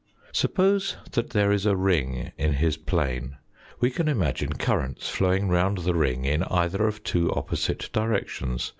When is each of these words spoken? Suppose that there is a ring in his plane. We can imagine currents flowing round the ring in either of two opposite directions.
Suppose 0.31 0.97
that 1.11 1.29
there 1.29 1.51
is 1.51 1.67
a 1.67 1.75
ring 1.75 2.31
in 2.35 2.53
his 2.53 2.75
plane. 2.75 3.37
We 3.79 3.91
can 3.91 4.07
imagine 4.07 4.53
currents 4.53 5.07
flowing 5.07 5.47
round 5.47 5.77
the 5.77 5.93
ring 5.93 6.25
in 6.25 6.41
either 6.45 6.87
of 6.87 7.03
two 7.03 7.31
opposite 7.35 7.91
directions. 7.93 8.67